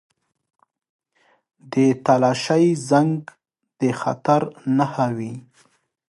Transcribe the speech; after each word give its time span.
•د 1.71 1.75
تالاشۍ 2.05 2.65
زنګ 2.89 3.15
د 3.79 3.81
خطر 3.99 4.41
نښه 4.77 5.07
وي. 5.17 5.33